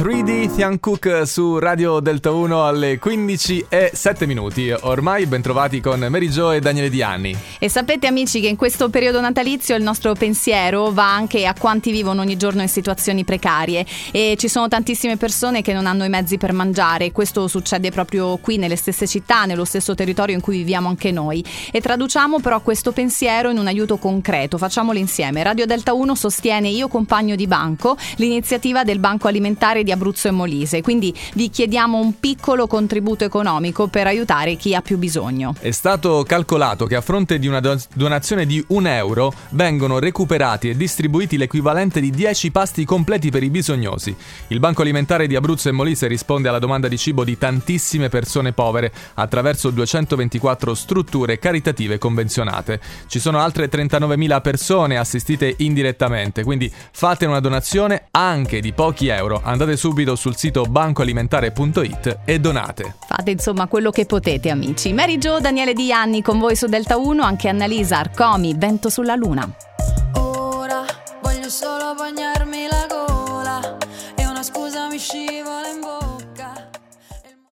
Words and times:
3D 0.00 0.54
Thian 0.54 0.80
Cook 0.80 1.24
su 1.26 1.58
Radio 1.58 2.00
Delta 2.00 2.30
1 2.30 2.64
alle 2.64 2.98
15 2.98 3.66
e 3.68 3.90
7 3.92 4.24
minuti. 4.24 4.70
Ormai 4.70 5.26
bentrovati 5.26 5.82
con 5.82 6.00
Mary 6.08 6.30
Jo 6.30 6.52
e 6.52 6.60
Daniele 6.60 6.88
Dianni. 6.88 7.36
E 7.58 7.68
sapete 7.68 8.06
amici 8.06 8.40
che 8.40 8.48
in 8.48 8.56
questo 8.56 8.88
periodo 8.88 9.20
natalizio 9.20 9.76
il 9.76 9.82
nostro 9.82 10.14
pensiero 10.14 10.90
va 10.90 11.14
anche 11.14 11.44
a 11.44 11.52
quanti 11.52 11.90
vivono 11.90 12.22
ogni 12.22 12.38
giorno 12.38 12.62
in 12.62 12.68
situazioni 12.70 13.24
precarie 13.24 13.84
e 14.10 14.36
ci 14.38 14.48
sono 14.48 14.68
tantissime 14.68 15.18
persone 15.18 15.60
che 15.60 15.74
non 15.74 15.84
hanno 15.84 16.04
i 16.04 16.08
mezzi 16.08 16.38
per 16.38 16.54
mangiare. 16.54 17.12
Questo 17.12 17.46
succede 17.46 17.90
proprio 17.90 18.38
qui 18.38 18.56
nelle 18.56 18.76
stesse 18.76 19.06
città, 19.06 19.44
nello 19.44 19.66
stesso 19.66 19.94
territorio 19.94 20.34
in 20.34 20.40
cui 20.40 20.56
viviamo 20.56 20.88
anche 20.88 21.12
noi. 21.12 21.44
E 21.70 21.82
traduciamo 21.82 22.40
però 22.40 22.62
questo 22.62 22.92
pensiero 22.92 23.50
in 23.50 23.58
un 23.58 23.66
aiuto 23.66 23.98
concreto. 23.98 24.56
Facciamolo 24.56 24.98
insieme. 24.98 25.42
Radio 25.42 25.66
Delta 25.66 25.92
1 25.92 26.14
sostiene 26.14 26.70
Io 26.70 26.88
Compagno 26.88 27.36
di 27.36 27.46
Banco, 27.46 27.98
l'iniziativa 28.16 28.82
del 28.82 28.98
Banco 28.98 29.28
Alimentare 29.28 29.82
di 29.82 29.88
di 29.90 29.92
Abruzzo 29.92 30.28
e 30.28 30.30
Molise, 30.30 30.82
quindi 30.82 31.12
vi 31.34 31.50
chiediamo 31.50 31.98
un 31.98 32.18
piccolo 32.20 32.66
contributo 32.68 33.24
economico 33.24 33.88
per 33.88 34.06
aiutare 34.06 34.54
chi 34.54 34.74
ha 34.74 34.80
più 34.80 34.98
bisogno. 34.98 35.54
È 35.58 35.70
stato 35.72 36.22
calcolato 36.26 36.86
che 36.86 36.94
a 36.94 37.00
fronte 37.00 37.38
di 37.38 37.48
una 37.48 37.60
donazione 37.60 38.46
di 38.46 38.64
un 38.68 38.86
euro 38.86 39.32
vengono 39.50 39.98
recuperati 39.98 40.68
e 40.68 40.76
distribuiti 40.76 41.36
l'equivalente 41.36 42.00
di 42.00 42.10
10 42.10 42.50
pasti 42.52 42.84
completi 42.84 43.30
per 43.30 43.42
i 43.42 43.50
bisognosi. 43.50 44.14
Il 44.48 44.60
Banco 44.60 44.82
Alimentare 44.82 45.26
di 45.26 45.34
Abruzzo 45.34 45.68
e 45.68 45.72
Molise 45.72 46.06
risponde 46.06 46.48
alla 46.48 46.58
domanda 46.58 46.86
di 46.86 46.96
cibo 46.96 47.24
di 47.24 47.36
tantissime 47.36 48.08
persone 48.08 48.52
povere 48.52 48.92
attraverso 49.14 49.70
224 49.70 50.74
strutture 50.74 51.38
caritative 51.38 51.98
convenzionate. 51.98 52.80
Ci 53.08 53.18
sono 53.18 53.38
altre 53.40 53.68
39.000 53.68 54.40
persone 54.40 54.96
assistite 54.96 55.54
indirettamente, 55.58 56.44
quindi 56.44 56.70
fate 56.92 57.26
una 57.26 57.40
donazione 57.40 58.06
anche 58.12 58.60
di 58.60 58.72
pochi 58.72 59.08
euro. 59.08 59.40
Andate 59.42 59.76
subito 59.80 60.14
sul 60.14 60.36
sito 60.36 60.64
bancoalimentare.it 60.64 62.18
e 62.26 62.38
donate. 62.38 62.96
Fate 63.06 63.30
insomma 63.30 63.66
quello 63.66 63.90
che 63.90 64.04
potete 64.04 64.50
amici. 64.50 64.92
Mary 64.92 65.16
Jo, 65.16 65.40
Daniele 65.40 65.72
Di 65.72 65.90
Anni 65.90 66.20
con 66.20 66.38
voi 66.38 66.54
su 66.54 66.66
Delta 66.66 66.98
1, 66.98 67.22
anche 67.22 67.48
Annalisa 67.48 67.96
Arcomi, 67.96 68.54
Vento 68.54 68.90
sulla 68.90 69.14
Luna. 69.14 69.50
Ora 70.16 70.84
voglio 71.22 71.48
solo 71.48 71.94
bagnarmi 71.96 72.66
la 72.68 72.86
gola 72.90 73.78
e 74.16 74.26
una 74.26 74.42
scusa 74.42 74.86
mi 74.88 74.98
scivola 74.98 75.68
in 75.68 75.80